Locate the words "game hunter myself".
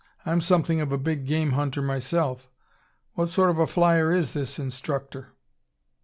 1.27-2.49